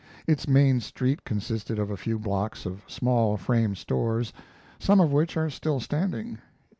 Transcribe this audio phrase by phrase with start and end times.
[0.25, 4.33] Its main street consisted of a few blocks of small frame stores,
[4.79, 6.39] some of which are still standing.